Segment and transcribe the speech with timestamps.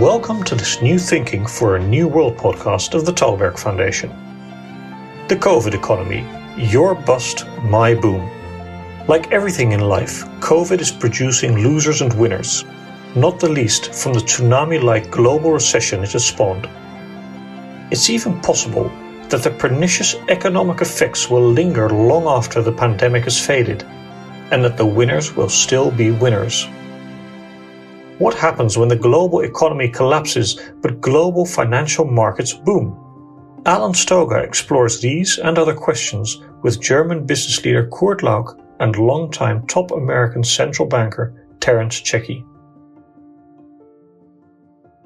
[0.00, 4.10] Welcome to this new Thinking for a New World podcast of the Tallberg Foundation.
[5.28, 6.26] The COVID economy,
[6.56, 8.28] your bust, my boom.
[9.06, 12.64] Like everything in life, COVID is producing losers and winners,
[13.14, 16.68] not the least from the tsunami like global recession it has spawned.
[17.92, 18.88] It's even possible
[19.28, 23.84] that the pernicious economic effects will linger long after the pandemic has faded,
[24.50, 26.66] and that the winners will still be winners.
[28.18, 32.96] What happens when the global economy collapses but global financial markets boom?
[33.66, 39.66] Alan Stoga explores these and other questions with German business leader Kurt Lauk and longtime
[39.66, 42.44] top American central banker Terence Checki.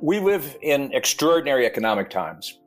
[0.03, 2.59] We live in extraordinary economic times.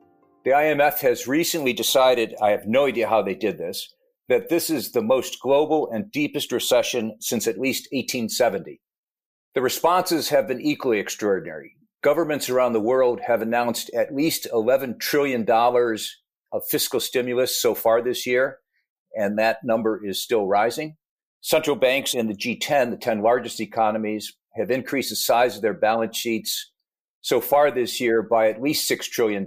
[0.43, 3.93] The IMF has recently decided, I have no idea how they did this,
[4.27, 8.81] that this is the most global and deepest recession since at least 1870.
[9.53, 11.75] The responses have been equally extraordinary.
[12.01, 18.01] Governments around the world have announced at least $11 trillion of fiscal stimulus so far
[18.01, 18.59] this year,
[19.13, 20.95] and that number is still rising.
[21.41, 25.73] Central banks in the G10, the 10 largest economies, have increased the size of their
[25.73, 26.71] balance sheets
[27.19, 29.45] so far this year by at least $6 trillion,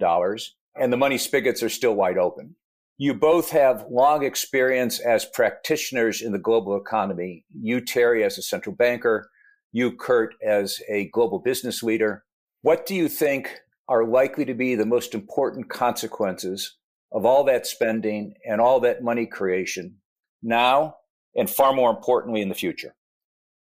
[0.76, 2.56] and the money spigots are still wide open.
[2.98, 7.44] You both have long experience as practitioners in the global economy.
[7.58, 9.30] You, Terry, as a central banker,
[9.74, 12.24] you, Kurt, as a global business leader.
[12.62, 13.58] What do you think
[13.88, 16.76] are likely to be the most important consequences
[17.10, 19.96] of all that spending and all that money creation
[20.44, 20.94] now
[21.34, 22.94] and far more importantly in the future?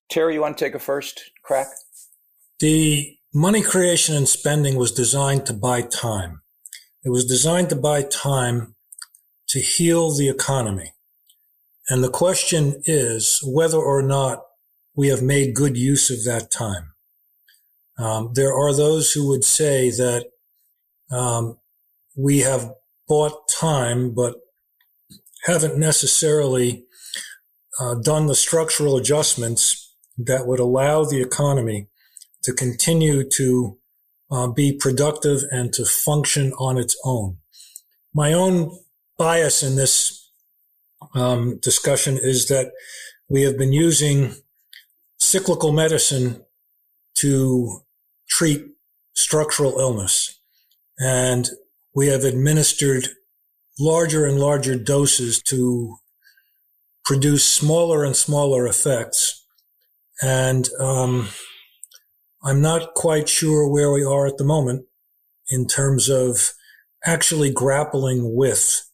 [0.10, 1.68] Terry, you want to take a first crack?
[2.60, 6.42] The money creation and spending was designed to buy time.
[7.06, 8.76] It was designed to buy time
[9.48, 10.92] to heal the economy.
[11.88, 14.44] And the question is whether or not
[14.96, 16.94] we have made good use of that time.
[17.98, 20.28] Um, there are those who would say that
[21.12, 21.58] um,
[22.16, 22.74] we have
[23.08, 24.36] bought time, but
[25.44, 26.86] haven't necessarily
[27.80, 31.88] uh, done the structural adjustments that would allow the economy
[32.44, 33.78] to continue to
[34.32, 37.38] uh, be productive and to function on its own.
[38.14, 38.78] My own
[39.18, 40.32] bias in this
[41.14, 42.72] um, discussion is that
[43.30, 44.36] we have been using
[45.32, 46.44] cyclical medicine
[47.16, 47.80] to
[48.28, 48.66] treat
[49.14, 50.42] structural illness.
[51.00, 51.50] And
[51.96, 53.08] we have administered
[53.80, 55.96] larger and larger doses to
[57.06, 59.46] produce smaller and smaller effects.
[60.22, 61.30] And um,
[62.44, 64.86] I'm not quite sure where we are at the moment
[65.48, 66.52] in terms of
[67.06, 68.86] actually grappling with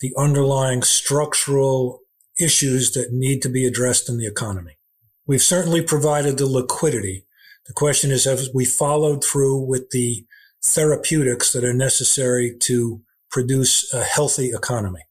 [0.00, 2.00] the underlying structural
[2.40, 4.77] issues that need to be addressed in the economy.
[5.28, 7.26] We've certainly provided the liquidity.
[7.66, 10.24] The question is, have we followed through with the
[10.64, 15.02] therapeutics that are necessary to produce a healthy economy?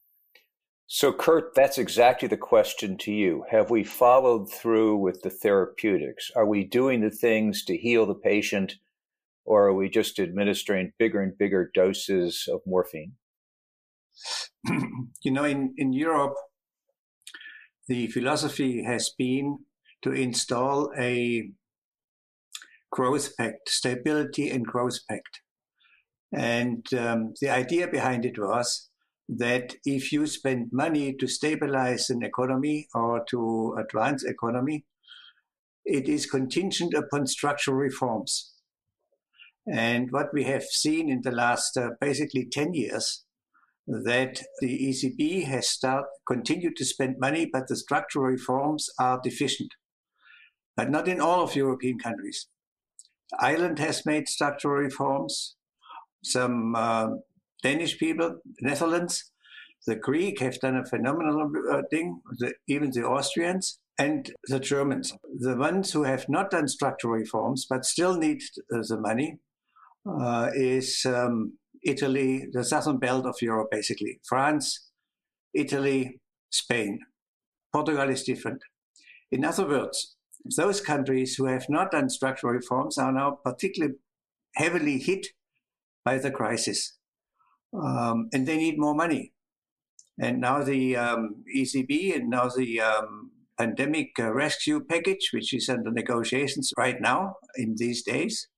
[0.88, 3.44] So, Kurt, that's exactly the question to you.
[3.52, 6.32] Have we followed through with the therapeutics?
[6.34, 8.74] Are we doing the things to heal the patient,
[9.44, 13.12] or are we just administering bigger and bigger doses of morphine?
[15.22, 16.34] You know, in, in Europe,
[17.86, 19.58] the philosophy has been
[20.02, 21.50] to install a
[22.90, 25.40] growth pact, stability and growth pact.
[26.32, 28.88] And um, the idea behind it was
[29.28, 34.84] that if you spend money to stabilize an economy or to advance economy,
[35.84, 38.54] it is contingent upon structural reforms.
[39.70, 43.24] And what we have seen in the last uh, basically 10 years
[43.86, 49.72] that the ECB has start, continued to spend money, but the structural reforms are deficient
[50.78, 52.46] but not in all of European countries.
[53.40, 55.56] Ireland has made structural reforms.
[56.22, 57.08] Some uh,
[57.64, 59.32] Danish people, Netherlands,
[59.88, 65.14] the Greek have done a phenomenal uh, thing, the, even the Austrians and the Germans.
[65.40, 68.40] The ones who have not done structural reforms but still need
[68.72, 69.38] uh, the money
[70.08, 74.20] uh, is um, Italy, the southern belt of Europe, basically.
[74.28, 74.88] France,
[75.52, 76.20] Italy,
[76.50, 77.00] Spain.
[77.72, 78.62] Portugal is different.
[79.32, 80.14] In other words,
[80.56, 83.96] those countries who have not done structural reforms are now particularly
[84.54, 85.28] heavily hit
[86.04, 86.98] by the crisis.
[87.72, 89.32] Um, and they need more money.
[90.20, 95.68] And now the um, ECB and now the um, pandemic uh, rescue package, which is
[95.68, 98.48] under negotiations right now in these days,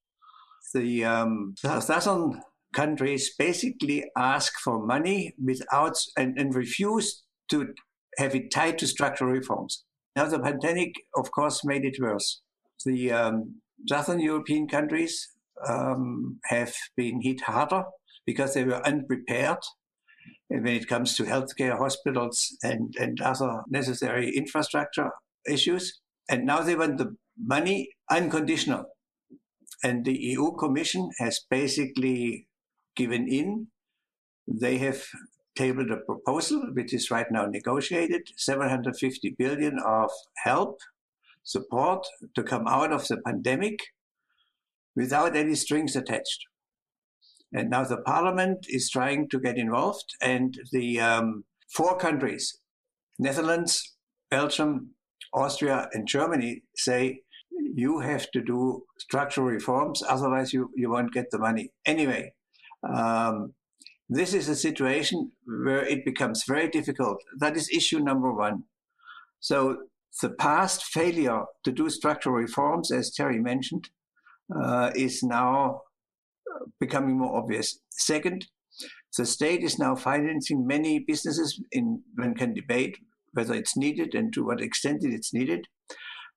[0.73, 2.43] the um, southern
[2.75, 7.75] countries basically ask for money without and, and refuse to
[8.19, 9.85] have it tied to structural reforms.
[10.21, 12.43] Now, the pandemic, of course, made it worse.
[12.85, 15.31] The um, southern European countries
[15.67, 17.85] um, have been hit harder
[18.27, 19.61] because they were unprepared
[20.49, 25.09] when it comes to healthcare, hospitals, and, and other necessary infrastructure
[25.49, 26.01] issues.
[26.29, 28.85] And now they want the money unconditional.
[29.83, 32.47] And the EU Commission has basically
[32.95, 33.69] given in.
[34.47, 35.03] They have
[35.61, 40.11] tabled a proposal, which is right now negotiated 750 billion of
[40.45, 40.79] help,
[41.43, 43.79] support to come out of the pandemic
[44.97, 46.47] without any strings attached.
[47.53, 52.59] And now the parliament is trying to get involved, and the um, four countries,
[53.19, 53.97] Netherlands,
[54.31, 54.95] Belgium,
[55.35, 57.21] Austria, and Germany, say
[57.75, 61.71] you have to do structural reforms, otherwise you, you won't get the money.
[61.85, 62.33] Anyway,
[62.89, 63.53] um,
[64.11, 67.23] this is a situation where it becomes very difficult.
[67.39, 68.65] That is issue number one.
[69.39, 69.85] So
[70.21, 73.89] the past failure to do structural reforms, as Terry mentioned,
[74.55, 75.83] uh, is now
[76.81, 77.79] becoming more obvious.
[77.91, 78.49] Second,
[79.17, 82.99] the state is now financing many businesses in one can debate
[83.33, 85.69] whether it's needed and to what extent it's needed.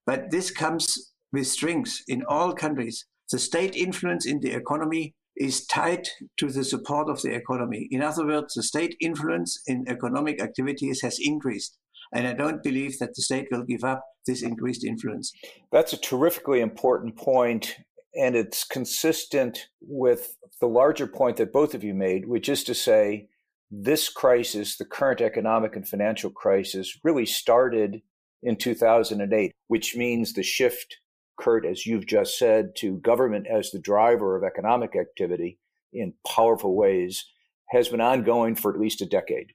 [0.05, 3.05] But this comes with strings in all countries.
[3.31, 6.07] The state influence in the economy is tied
[6.37, 7.87] to the support of the economy.
[7.91, 11.77] In other words, the state influence in economic activities has increased.
[12.13, 15.33] And I don't believe that the state will give up this increased influence.
[15.71, 17.77] That's a terrifically important point
[18.15, 22.75] and it's consistent with the larger point that both of you made, which is to
[22.75, 23.27] say,
[23.71, 28.01] this crisis, the current economic and financial crisis, really started
[28.43, 30.97] in 2008, which means the shift,
[31.37, 35.59] Kurt, as you've just said, to government as the driver of economic activity
[35.91, 37.25] in powerful ways
[37.69, 39.53] has been ongoing for at least a decade.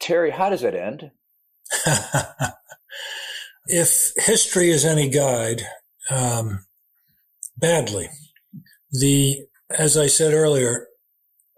[0.00, 1.10] Terry, how does it end?
[3.66, 5.62] if history is any guide,
[6.10, 6.64] um,
[7.56, 8.08] badly.
[8.90, 10.86] The, as I said earlier,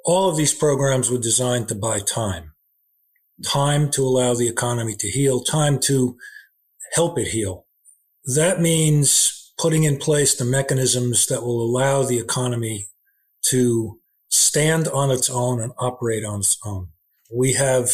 [0.04, 2.54] all of these programs were designed to buy time.
[3.44, 6.16] Time to allow the economy to heal, time to
[6.94, 7.66] help it heal.
[8.24, 12.86] That means putting in place the mechanisms that will allow the economy
[13.46, 16.88] to stand on its own and operate on its own.
[17.32, 17.90] We have,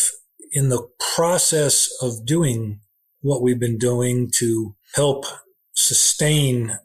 [0.53, 2.81] in the process of doing
[3.21, 5.25] what we've been doing to help
[5.75, 6.79] sustain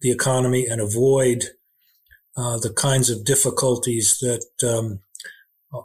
[0.00, 1.44] the economy and avoid
[2.36, 5.00] uh, the kinds of difficulties that um,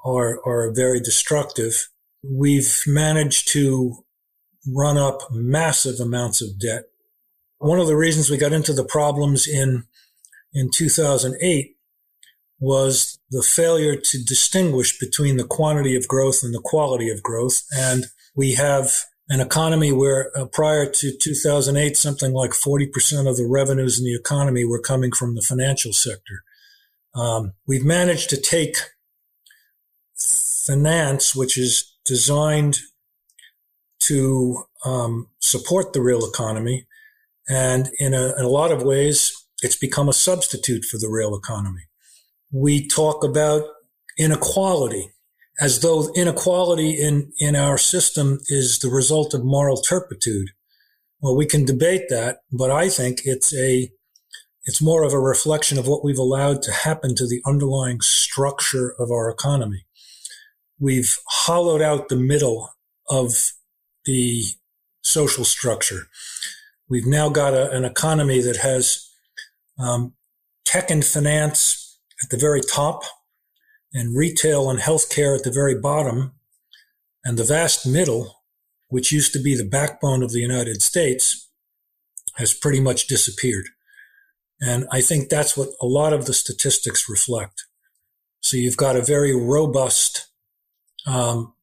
[0.03, 1.89] are are very destructive.
[2.23, 4.04] We've managed to
[4.67, 6.83] run up massive amounts of debt.
[7.57, 9.83] One of the reasons we got into the problems in
[10.53, 11.75] in 2008
[12.59, 17.63] was the failure to distinguish between the quantity of growth and the quality of growth.
[17.75, 18.91] And we have
[19.27, 24.15] an economy where uh, prior to 2008, something like 40% of the revenues in the
[24.15, 26.43] economy were coming from the financial sector.
[27.13, 28.77] Um, we've managed to take
[30.65, 32.79] finance, which is designed
[34.07, 36.87] to um, support the real economy,
[37.47, 41.35] and in a, in a lot of ways, it's become a substitute for the real
[41.35, 41.83] economy.
[42.51, 43.63] We talk about
[44.17, 45.11] inequality
[45.59, 50.49] as though inequality in, in our system is the result of moral turpitude.
[51.21, 53.89] Well, we can debate that, but I think it's a,
[54.65, 58.93] it's more of a reflection of what we've allowed to happen to the underlying structure
[58.99, 59.85] of our economy.
[60.77, 62.69] We've hollowed out the middle
[63.09, 63.53] of
[64.05, 64.43] the
[65.01, 66.07] social structure.
[66.89, 69.09] We've now got a, an economy that has
[69.77, 70.13] um,
[70.65, 73.03] tech and finance at the very top,
[73.93, 76.33] and retail and healthcare at the very bottom,
[77.23, 78.43] and the vast middle,
[78.87, 81.49] which used to be the backbone of the United States,
[82.35, 83.65] has pretty much disappeared.
[84.61, 87.65] And I think that's what a lot of the statistics reflect.
[88.41, 90.29] So you've got a very robust
[91.07, 91.53] um,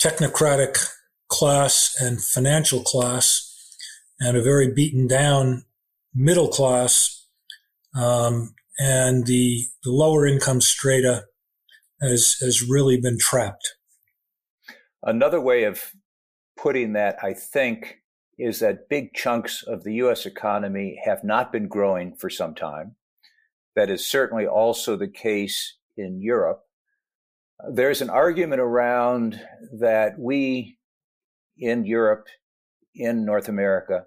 [0.00, 0.88] technocratic
[1.28, 3.44] class and financial class,
[4.20, 5.64] and a very beaten down
[6.14, 7.26] middle class,
[7.94, 11.24] um, and the, the lower income strata
[12.00, 13.74] has has really been trapped.
[15.02, 15.92] Another way of
[16.56, 17.98] putting that, I think,
[18.38, 20.26] is that big chunks of the U.S.
[20.26, 22.96] economy have not been growing for some time.
[23.74, 26.62] That is certainly also the case in Europe.
[27.72, 29.40] There's an argument around
[29.80, 30.77] that we
[31.58, 32.26] in Europe,
[32.94, 34.04] in North America,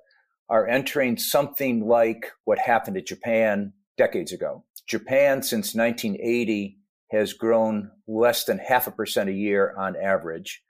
[0.49, 4.63] are entering something like what happened to Japan decades ago.
[4.87, 6.77] Japan, since 1980,
[7.11, 10.61] has grown less than half a percent a year on average.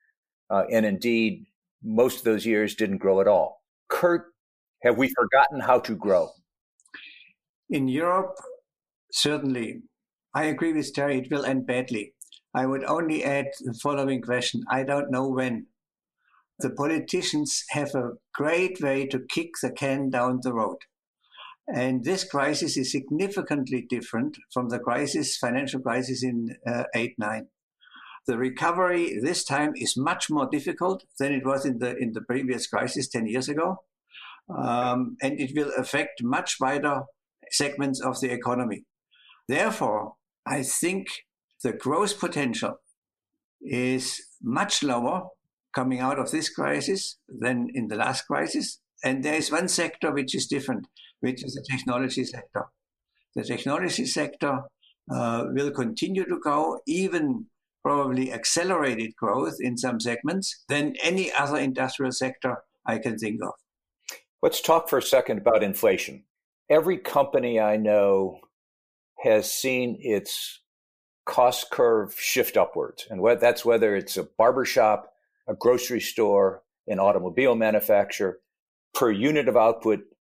[0.49, 1.45] Uh, and indeed,
[1.83, 3.63] most of those years didn't grow at all.
[3.89, 4.25] Kurt,
[4.83, 6.29] have we forgotten how to grow?
[7.69, 8.35] In Europe,
[9.11, 9.81] certainly.
[10.33, 12.13] I agree with Terry, it will end badly.
[12.53, 15.67] I would only add the following question I don't know when.
[16.61, 20.77] The politicians have a great way to kick the can down the road.
[21.67, 27.47] And this crisis is significantly different from the crisis, financial crisis in uh, 8 9.
[28.27, 32.21] The recovery this time is much more difficult than it was in the, in the
[32.21, 33.83] previous crisis 10 years ago.
[34.55, 37.03] Um, and it will affect much wider
[37.49, 38.85] segments of the economy.
[39.47, 40.15] Therefore,
[40.45, 41.07] I think
[41.63, 42.75] the growth potential
[43.61, 45.29] is much lower
[45.73, 48.79] coming out of this crisis than in the last crisis.
[49.03, 50.87] And there is one sector which is different,
[51.21, 52.65] which is the technology sector.
[53.35, 54.61] The technology sector
[55.11, 57.45] uh, will continue to grow, even
[57.83, 63.53] probably accelerated growth in some segments than any other industrial sector I can think of.
[64.41, 66.23] Let's talk for a second about inflation.
[66.69, 68.39] Every company I know
[69.23, 70.61] has seen its
[71.25, 73.07] cost curve shift upwards.
[73.09, 75.10] And that's whether it's a barbershop,
[75.51, 78.39] a grocery store, an automobile manufacturer.
[78.93, 79.99] Per unit of output,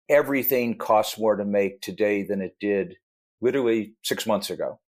[0.09, 2.95] everything costs more to make today than it did
[3.41, 4.79] literally six months ago.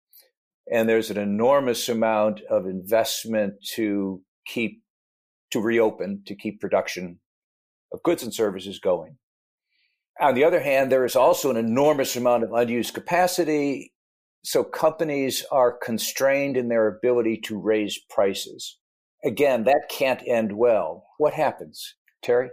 [0.71, 4.83] And there's an enormous amount of investment to keep,
[5.50, 7.19] to reopen, to keep production
[7.93, 9.17] of goods and services going.
[10.21, 13.93] On the other hand, there is also an enormous amount of unused capacity.
[14.45, 18.79] So companies are constrained in their ability to raise prices.
[19.25, 21.05] Again, that can't end well.
[21.19, 21.95] What happens?
[22.23, 22.50] Terry?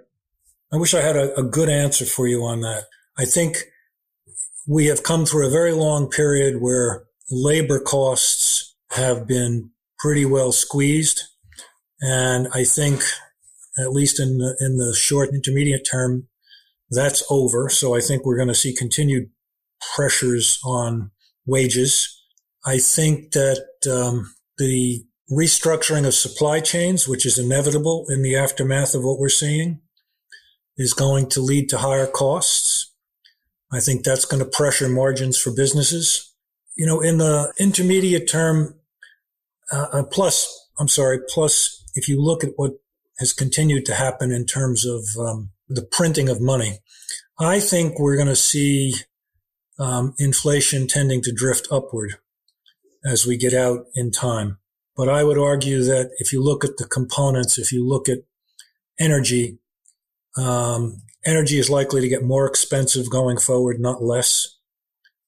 [0.71, 2.85] I wish I had a, a good answer for you on that.
[3.17, 3.57] I think
[4.67, 10.51] we have come through a very long period where labor costs have been pretty well
[10.51, 11.23] squeezed.
[12.01, 13.01] And I think,
[13.77, 16.27] at least in the, in the short intermediate term,
[16.91, 17.69] that's over.
[17.69, 19.29] So I think we're going to see continued
[19.95, 21.11] pressures on
[21.45, 22.15] wages.
[22.65, 28.95] I think that um, the restructuring of supply chains, which is inevitable in the aftermath
[28.95, 29.81] of what we're seeing,
[30.77, 32.93] is going to lead to higher costs.
[33.71, 36.33] I think that's going to pressure margins for businesses.
[36.75, 38.75] You know, in the intermediate term,
[39.71, 42.73] uh, uh plus, I'm sorry, plus if you look at what
[43.19, 46.79] has continued to happen in terms of um, the printing of money.
[47.37, 48.95] I think we're going to see
[49.77, 52.15] um, inflation tending to drift upward
[53.05, 54.57] as we get out in time.
[54.99, 58.17] But I would argue that if you look at the components, if you look at
[58.99, 59.57] energy,
[60.35, 64.57] um, energy is likely to get more expensive going forward, not less.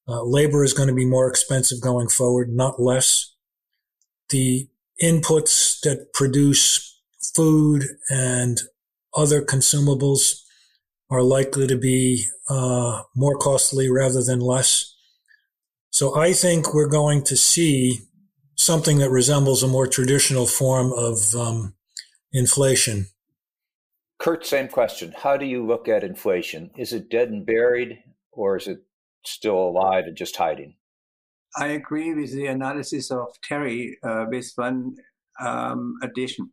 [0.05, 3.33] Uh, labor is going to be more expensive going forward, not less.
[4.27, 4.67] The
[5.01, 7.01] inputs that produce
[7.33, 8.59] food and
[9.15, 10.41] other consumables
[11.09, 14.93] are likely to be uh, more costly rather than less.
[15.91, 17.99] So I think we're going to see
[18.61, 21.73] something that resembles a more traditional form of um,
[22.31, 23.07] inflation.
[24.19, 25.13] Kurt, same question.
[25.17, 26.69] How do you look at inflation?
[26.77, 28.83] Is it dead and buried, or is it
[29.25, 30.75] still alive and just hiding?
[31.57, 34.95] I agree with the analysis of Terry uh, with one
[35.39, 36.51] um, addition.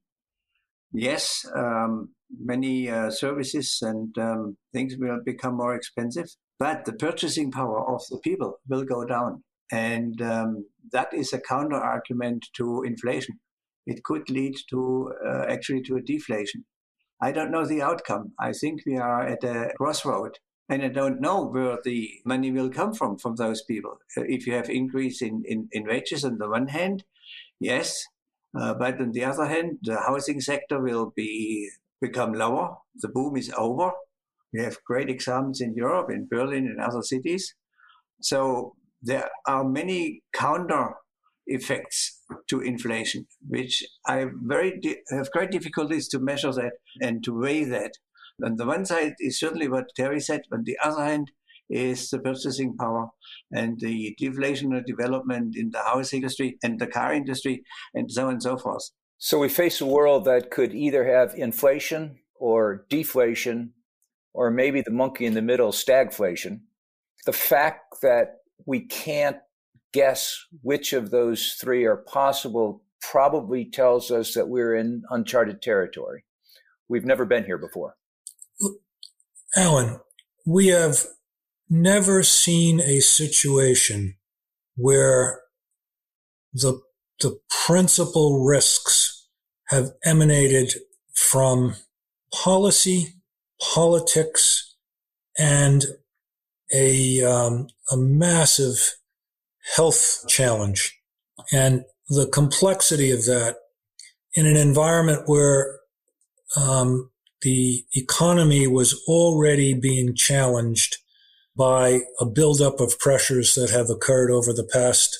[0.93, 7.51] Yes, um, many uh, services and um, things will become more expensive, but the purchasing
[7.53, 9.45] power of the people will go down.
[9.71, 13.41] And um, that is a counter argument to inflation.
[13.87, 16.65] It could lead to uh, actually to a deflation.
[17.21, 18.33] I don't know the outcome.
[18.39, 22.71] I think we are at a crossroad and I don't know where the money will
[22.71, 23.99] come from from those people.
[24.17, 27.05] If you have increase in, in, in wages on the one hand,
[27.59, 28.05] yes,
[28.59, 31.71] uh, but on the other hand, the housing sector will be
[32.01, 32.77] become lower.
[32.97, 33.91] The boom is over.
[34.53, 37.55] We have great examples in Europe, in Berlin, and other cities.
[38.21, 40.95] So there are many counter
[41.47, 47.65] effects to inflation, which I very have great difficulties to measure that and to weigh
[47.65, 47.93] that.
[48.45, 50.43] On the one side is certainly what Terry said.
[50.53, 51.33] On the other hand
[51.71, 53.09] is the purchasing power
[53.51, 57.63] and the deflationary development in the housing industry and the car industry
[57.95, 58.91] and so on and so forth.
[59.19, 63.73] So we face a world that could either have inflation or deflation,
[64.33, 66.61] or maybe the monkey in the middle, stagflation.
[67.27, 69.39] The fact that we can't
[69.93, 76.25] guess which of those three are possible probably tells us that we're in uncharted territory.
[76.89, 77.97] We've never been here before.
[79.57, 80.01] Alan,
[80.47, 81.07] we have
[81.71, 84.17] never seen a situation
[84.77, 85.43] where
[86.53, 86.81] the
[87.21, 89.29] the principal risks
[89.69, 90.73] have emanated
[91.15, 91.75] from
[92.33, 93.15] policy,
[93.61, 94.77] politics,
[95.37, 95.85] and
[96.73, 98.97] a, um, a massive
[99.77, 100.99] health challenge
[101.53, 103.57] and the complexity of that
[104.35, 105.79] in an environment where
[106.57, 107.11] um,
[107.43, 110.97] the economy was already being challenged
[111.57, 115.19] by a buildup of pressures that have occurred over the past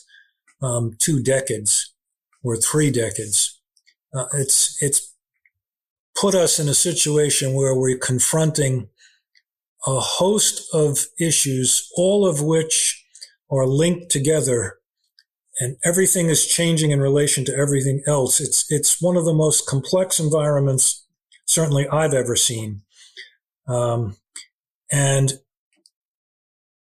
[0.63, 1.93] um, two decades
[2.43, 3.61] or three decades.
[4.15, 5.15] Uh, it's it's
[6.17, 8.89] put us in a situation where we're confronting
[9.89, 13.03] a host of issues, all of which
[13.51, 14.79] are linked together
[15.61, 18.39] and everything is changing in relation to everything else.
[18.39, 21.07] It's, it's one of the most complex environments
[21.47, 22.83] certainly I've ever seen.
[23.67, 24.17] Um,
[24.93, 25.33] and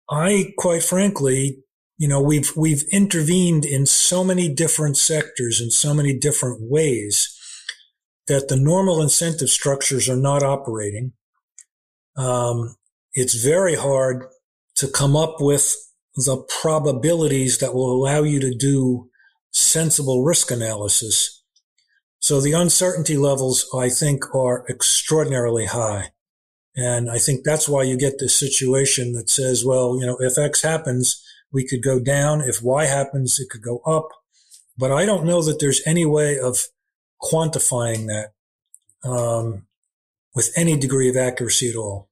[0.10, 1.64] I, quite frankly,
[1.98, 7.36] you know, we've, we've intervened in so many different sectors in so many different ways
[8.28, 11.14] that the normal incentive structures are not operating.
[12.16, 12.76] Um,
[13.14, 14.26] it's very hard
[14.76, 15.76] to come up with
[16.16, 19.10] the probabilities that will allow you to do
[19.52, 21.44] sensible risk analysis.
[22.20, 26.12] So the uncertainty levels, I think, are extraordinarily high.
[26.76, 30.38] And I think that's why you get this situation that says, well, you know, if
[30.38, 32.42] X happens, we could go down.
[32.42, 34.08] If Y happens, it could go up.
[34.78, 36.58] But I don't know that there's any way of
[37.22, 38.32] quantifying that
[39.08, 39.68] um,
[40.34, 42.10] with any degree of accuracy at all.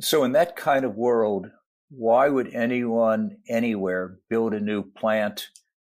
[0.00, 1.50] So, in that kind of world,
[1.90, 5.48] why would anyone anywhere build a new plant,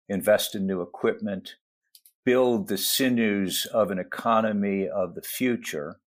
[0.09, 1.55] invest in new equipment,
[2.23, 5.99] build the sinews of an economy of the future?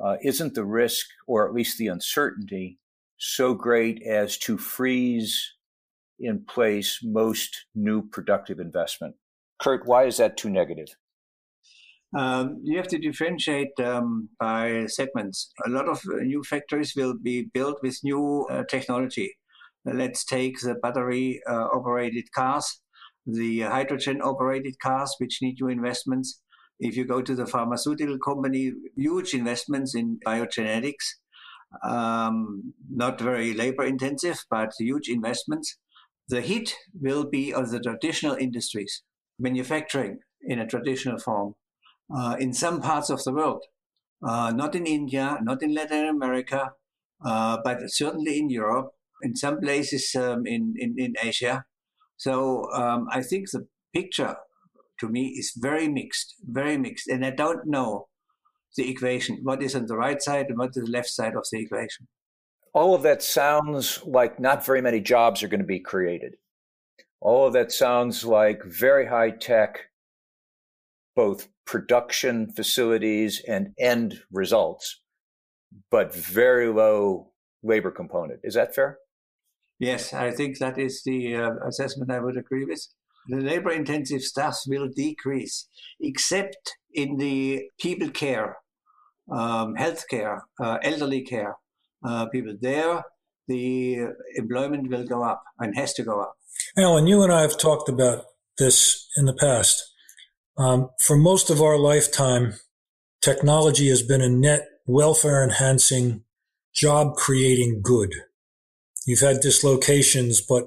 [0.00, 2.78] Uh, isn't the risk, or at least the uncertainty,
[3.16, 5.54] so great as to freeze
[6.20, 9.16] in place most new productive investment?
[9.60, 10.94] Kurt, why is that too negative?
[12.16, 15.52] Um, you have to differentiate um, by segments.
[15.66, 19.36] A lot of uh, new factories will be built with new uh, technology.
[19.84, 22.80] Let's take the battery uh, operated cars,
[23.26, 26.40] the hydrogen operated cars, which need new investments.
[26.80, 31.06] If you go to the pharmaceutical company, huge investments in biogenetics,
[31.84, 35.76] um, not very labor intensive, but huge investments.
[36.28, 39.02] The hit will be of the traditional industries,
[39.38, 41.54] manufacturing in a traditional form
[42.14, 43.64] uh, in some parts of the world,
[44.26, 46.72] uh, not in India, not in Latin America,
[47.24, 48.92] uh, but certainly in Europe,
[49.22, 51.64] in some places um, in, in, in, Asia.
[52.16, 54.36] So um, I think the picture
[55.00, 57.08] to me is very mixed, very mixed.
[57.08, 58.08] And I don't know
[58.76, 61.46] the equation, what is on the right side and what is the left side of
[61.50, 62.08] the equation.
[62.74, 66.36] All of that sounds like not very many jobs are going to be created.
[67.20, 69.90] All of that sounds like very high tech,
[71.18, 75.00] both production facilities and end results,
[75.90, 77.32] but very low
[77.64, 78.38] labor component.
[78.44, 78.98] Is that fair?
[79.80, 82.86] Yes, I think that is the uh, assessment I would agree with.
[83.26, 85.66] The labor intensive stuff will decrease,
[86.00, 88.58] except in the people care,
[89.28, 91.56] um, health care, uh, elderly care.
[92.08, 93.02] Uh, people there,
[93.48, 96.34] the employment will go up and has to go up.
[96.76, 98.24] Alan, you and I have talked about
[98.56, 99.82] this in the past.
[100.58, 102.54] Um, for most of our lifetime,
[103.22, 106.24] technology has been a net welfare enhancing,
[106.74, 108.12] job creating good.
[109.06, 110.64] You've had dislocations, but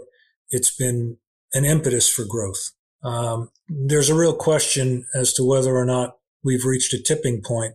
[0.49, 1.17] it's been
[1.53, 2.71] an impetus for growth.
[3.03, 7.73] Um, there's a real question as to whether or not we've reached a tipping point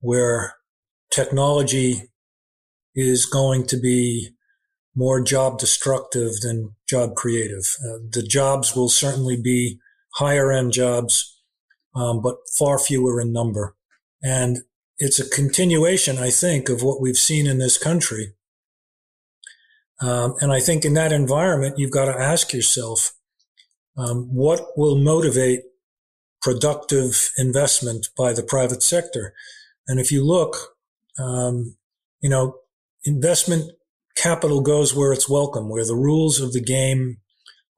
[0.00, 0.54] where
[1.10, 2.10] technology
[2.94, 4.30] is going to be
[4.94, 7.76] more job destructive than job creative.
[7.84, 9.78] Uh, the jobs will certainly be
[10.14, 11.37] higher end jobs
[11.94, 13.74] um, but far fewer in number.
[14.22, 14.58] And
[14.98, 18.34] it's a continuation, I think, of what we've seen in this country.
[20.00, 23.12] Um, and I think in that environment, you've got to ask yourself,
[23.96, 25.62] um, what will motivate
[26.40, 29.34] productive investment by the private sector?
[29.88, 30.56] And if you look,
[31.18, 31.76] um,
[32.20, 32.56] you know,
[33.04, 33.72] investment
[34.16, 37.18] capital goes where it's welcome, where the rules of the game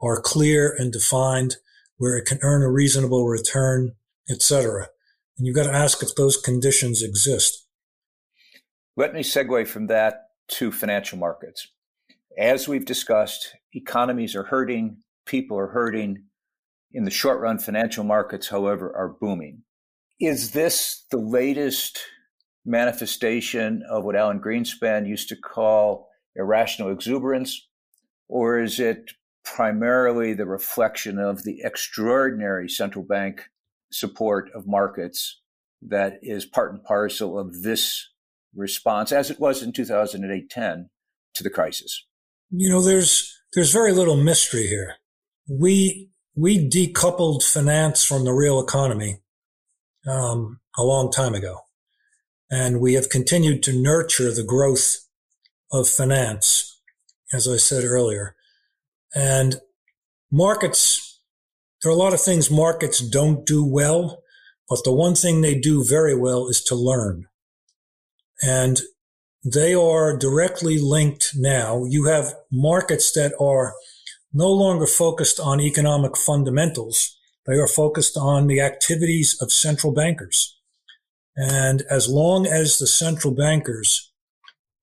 [0.03, 1.57] are clear and defined,
[1.97, 3.93] where it can earn a reasonable return,
[4.31, 4.89] etc.
[5.37, 7.67] And you've got to ask if those conditions exist.
[8.97, 11.69] Let me segue from that to financial markets.
[12.39, 16.25] As we've discussed, economies are hurting, people are hurting.
[16.93, 19.63] In the short run, financial markets, however, are booming.
[20.21, 22.01] Is this the latest
[22.65, 27.67] manifestation of what Alan Greenspan used to call irrational exuberance?
[28.29, 29.13] Or is it
[29.45, 33.49] primarily the reflection of the extraordinary central bank
[33.93, 35.41] support of markets
[35.83, 38.09] that is part and parcel of this
[38.55, 40.91] response, as it was in 2008 10
[41.35, 42.07] to the crisis?
[42.51, 44.97] You know, there's there's very little mystery here.
[45.49, 49.21] we we decoupled finance from the real economy
[50.07, 51.59] um, a long time ago,
[52.51, 54.99] and we have continued to nurture the growth
[55.73, 56.81] of finance,
[57.33, 58.37] as I said earlier,
[59.15, 59.57] and
[60.31, 61.10] markets.
[61.83, 64.23] There are a lot of things markets don't do well,
[64.69, 67.27] but the one thing they do very well is to learn.
[68.43, 68.81] And
[69.45, 71.85] they are directly linked now.
[71.85, 73.75] You have markets that are
[74.33, 77.17] no longer focused on economic fundamentals.
[77.47, 80.57] They are focused on the activities of central bankers.
[81.37, 84.13] And as long as the central bankers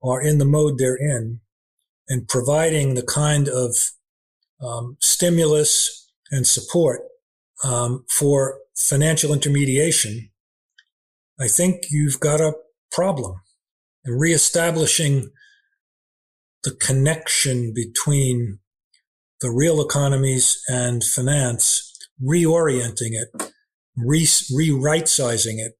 [0.03, 1.41] are in the mode they're in
[2.09, 3.91] and providing the kind of
[4.61, 7.01] um, stimulus and support
[7.63, 10.29] um, for financial intermediation,
[11.39, 12.53] I think you've got a
[12.91, 13.41] problem
[14.05, 15.31] and reestablishing
[16.63, 18.59] the connection between
[19.41, 23.53] the real economies and finance, reorienting it,
[23.95, 24.27] re,
[24.71, 25.73] right sizing it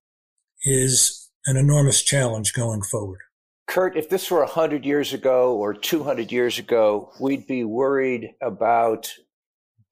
[0.64, 3.20] is an enormous challenge going forward.
[3.68, 9.14] Kurt, if this were 100 years ago or 200 years ago, we'd be worried about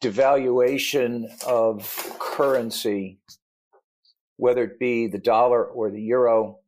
[0.01, 3.19] devaluation of currency,
[4.38, 6.60] whether it be the dollar or the euro,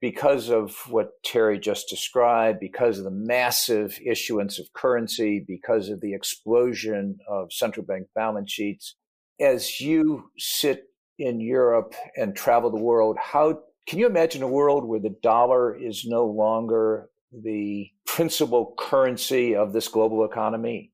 [0.00, 6.00] because of what Terry just described, because of the massive issuance of currency, because of
[6.02, 8.96] the explosion of central bank balance sheets.
[9.40, 14.84] As you sit in Europe and travel the world, how can you imagine a world
[14.84, 20.92] where the dollar is no longer the principal currency of this global economy?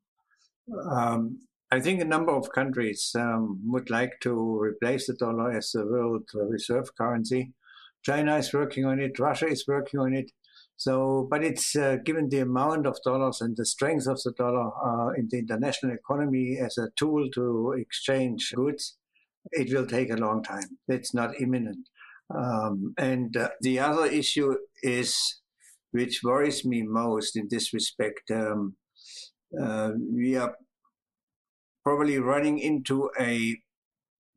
[0.89, 1.41] Um,
[1.73, 5.87] I think a number of countries um, would like to replace the dollar as the
[5.87, 7.53] world reserve currency.
[8.03, 9.19] China is working on it.
[9.19, 10.33] Russia is working on it.
[10.77, 14.71] So, but it's uh, given the amount of dollars and the strength of the dollar
[14.85, 18.97] uh, in the international economy as a tool to exchange goods,
[19.53, 20.79] it will take a long time.
[20.89, 21.89] It's not imminent.
[22.35, 25.41] Um, and uh, the other issue is,
[25.91, 28.77] which worries me most in this respect, um,
[29.61, 30.57] uh, we are
[31.85, 33.57] probably running into a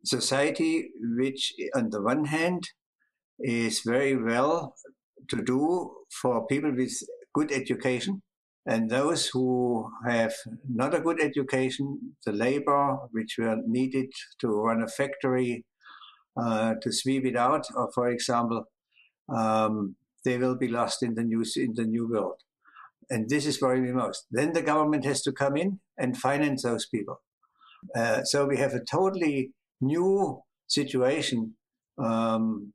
[0.06, 2.70] society which, on the one hand,
[3.40, 4.76] is very well
[5.30, 6.94] to do for people with
[7.34, 8.22] good education.
[8.66, 10.34] And those who have
[10.70, 15.66] not a good education, the labor which were needed to run a factory,
[16.42, 18.66] uh, to sweep it out, or for example,
[19.34, 22.42] um, they will be lost in the new in the new world.
[23.10, 24.28] And this is worrying me most.
[24.32, 27.22] Then the government has to come in and finance those people.
[27.96, 31.56] Uh, so we have a totally new situation
[31.98, 32.74] um,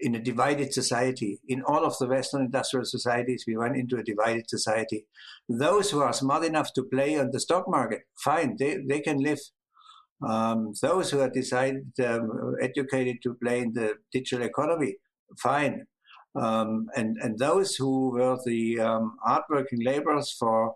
[0.00, 1.40] in a divided society.
[1.46, 5.06] In all of the Western industrial societies, we run into a divided society.
[5.48, 9.18] Those who are smart enough to play on the stock market, fine, they, they can
[9.18, 9.40] live.
[10.26, 14.96] Um, those who are decided, um, educated to play in the digital economy,
[15.38, 15.86] fine.
[16.34, 20.74] Um, and, and those who were the um, hardworking laborers for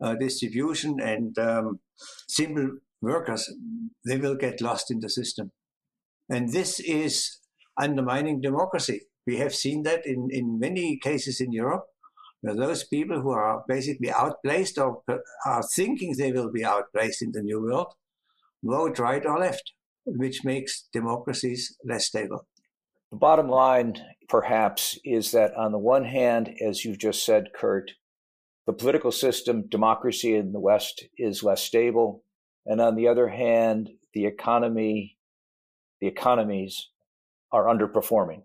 [0.00, 1.80] uh, distribution and um,
[2.28, 3.52] simple workers,
[4.06, 5.52] they will get lost in the system.
[6.28, 7.38] And this is
[7.80, 9.02] undermining democracy.
[9.26, 11.84] We have seen that in, in many cases in Europe,
[12.40, 15.02] where those people who are basically outplaced or
[15.46, 17.94] are thinking they will be outplaced in the new world
[18.62, 19.72] vote right or left,
[20.04, 22.46] which makes democracies less stable.
[23.10, 23.94] The bottom line,
[24.28, 27.92] perhaps, is that on the one hand, as you've just said, Kurt,
[28.66, 32.24] the political system, democracy in the West is less stable.
[32.66, 35.18] And on the other hand, the economy,
[36.00, 36.88] the economies
[37.52, 38.42] are underperforming.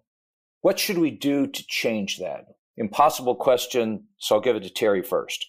[0.62, 2.46] What should we do to change that?
[2.78, 5.46] Impossible question, so I'll give it to Terry first.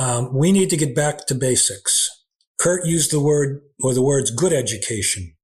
[0.00, 2.10] Um, we need to get back to basics.
[2.58, 5.34] Kurt used the word or the words good education.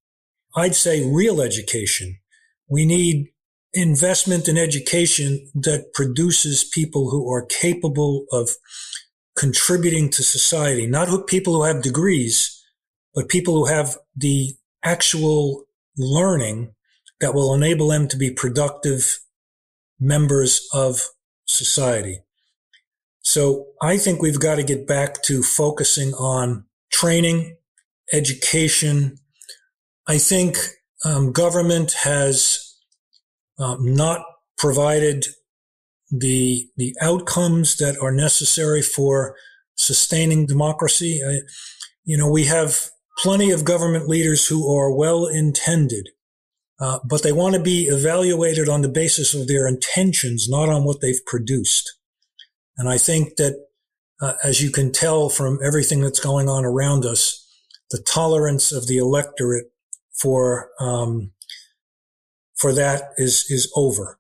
[0.57, 2.19] I'd say real education.
[2.69, 3.29] We need
[3.72, 8.50] investment in education that produces people who are capable of
[9.37, 12.62] contributing to society, not who, people who have degrees,
[13.14, 15.64] but people who have the actual
[15.96, 16.74] learning
[17.20, 19.20] that will enable them to be productive
[19.98, 21.09] members of
[21.46, 22.20] society.
[23.22, 27.56] So I think we've got to get back to focusing on training,
[28.12, 29.18] education.
[30.06, 30.56] I think
[31.04, 32.69] um, government has
[33.61, 34.25] um, not
[34.59, 35.27] provided
[36.11, 39.37] the the outcomes that are necessary for
[39.77, 41.23] sustaining democracy.
[41.27, 41.40] I,
[42.05, 46.09] you know, we have plenty of government leaders who are well intended
[46.81, 50.85] uh, but they want to be evaluated on the basis of their intentions, not on
[50.85, 51.99] what they've produced.
[52.79, 53.66] And I think that
[54.20, 57.46] uh, as you can tell from everything that's going on around us,
[57.90, 59.66] the tolerance of the electorate
[60.18, 61.33] for um,
[62.61, 64.18] for that is is over.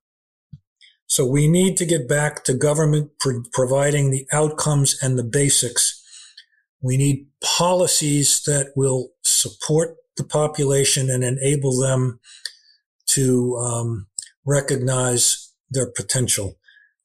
[1.06, 6.00] So we need to get back to government pro- providing the outcomes and the basics.
[6.80, 12.20] We need policies that will support the population and enable them
[13.06, 14.06] to um,
[14.46, 16.56] recognize their potential.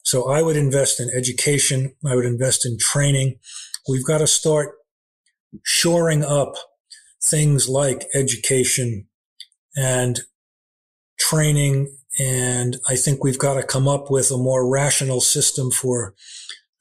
[0.03, 1.95] So I would invest in education.
[2.05, 3.39] I would invest in training.
[3.89, 4.75] We've got to start
[5.63, 6.53] shoring up
[7.23, 9.07] things like education
[9.75, 10.21] and
[11.17, 11.95] training.
[12.19, 16.13] And I think we've got to come up with a more rational system for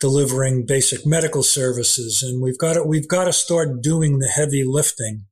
[0.01, 2.23] delivering basic medical services.
[2.23, 5.27] And we've got to, we've got to start doing the heavy lifting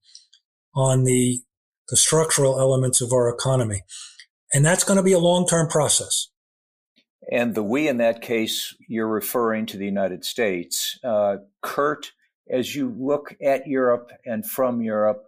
[0.74, 1.42] on the,
[1.88, 3.82] the structural elements of our economy.
[4.52, 6.28] And that's going to be a long-term process.
[7.30, 10.98] And the we in that case, you're referring to the United States.
[11.04, 12.12] Uh, Kurt,
[12.50, 15.22] as you look at Europe and from Europe,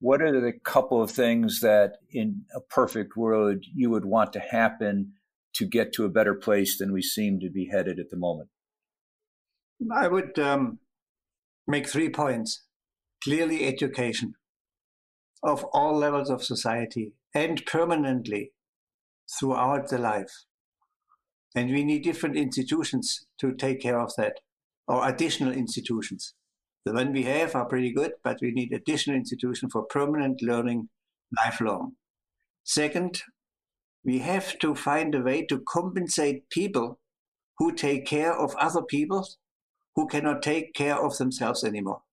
[0.00, 4.40] what are the couple of things that in a perfect world you would want to
[4.40, 5.14] happen
[5.54, 8.48] to get to a better place than we seem to be headed at the moment?
[9.94, 10.78] I would um,
[11.66, 12.64] make three points.
[13.24, 14.34] Clearly, education
[15.42, 18.52] of all levels of society and permanently
[19.38, 20.44] throughout the life.
[21.54, 24.40] And we need different institutions to take care of that,
[24.86, 26.34] or additional institutions.
[26.88, 30.88] The one we have are pretty good, but we need additional institution for permanent learning
[31.36, 31.96] lifelong.
[32.64, 33.24] Second,
[34.02, 36.98] we have to find a way to compensate people
[37.58, 39.28] who take care of other people
[39.96, 42.04] who cannot take care of themselves anymore.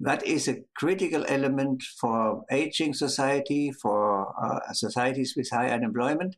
[0.00, 6.34] That is a critical element for aging society, for uh, societies with high unemployment.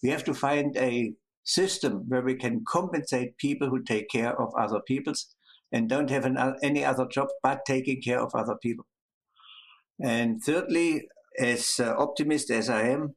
[0.00, 4.54] We have to find a system where we can compensate people who take care of
[4.54, 5.34] other people's
[5.72, 8.86] and don't have an, any other job but taking care of other people.
[10.02, 13.14] And thirdly, as uh, optimist as I am,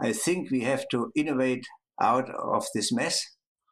[0.00, 1.66] I think we have to innovate
[2.00, 3.24] out of this mess.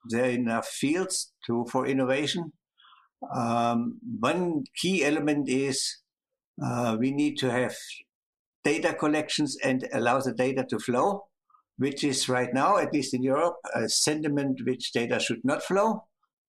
[0.09, 2.53] There are enough fields to for innovation.
[3.35, 5.99] Um, one key element is
[6.63, 7.75] uh, we need to have
[8.65, 11.27] data collections and allow the data to flow,
[11.77, 16.05] which is right now, at least in Europe, a sentiment which data should not flow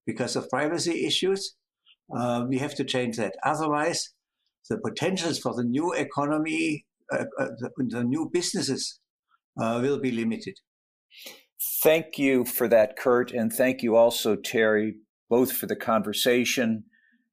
[0.05, 1.55] because of privacy issues.
[2.15, 3.35] Uh, we have to change that.
[3.43, 4.13] Otherwise,
[4.69, 8.99] the potentials for the new economy, uh, uh, the, the, new businesses
[9.61, 10.55] uh, will be limited.
[11.83, 14.95] Thank you for that, Kurt, and thank you also, Terry,
[15.29, 16.85] both for the conversation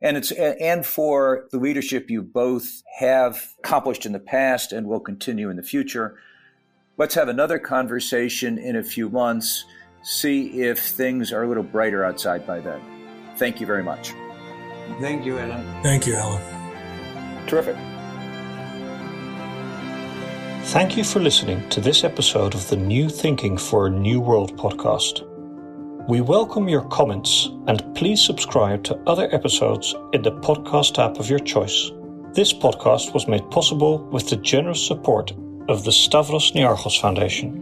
[0.03, 5.01] and it's and for the leadership you both have accomplished in the past and will
[5.01, 6.19] continue in the future.
[6.99, 9.65] Let's have another conversation in a few months.
[10.03, 12.81] See if things are a little brighter outside by then.
[13.37, 14.13] Thank you very much.
[15.01, 15.83] Thank you, Alan.
[15.83, 16.43] Thank you, Alan.
[17.47, 17.77] Terrific.
[20.67, 24.57] Thank you for listening to this episode of the New Thinking for a New World
[24.57, 25.29] podcast.
[26.09, 31.29] We welcome your comments and please subscribe to other episodes in the podcast app of
[31.29, 31.91] your choice.
[32.33, 35.33] This podcast was made possible with the generous support
[35.69, 37.62] of the Stavros Niarchos Foundation.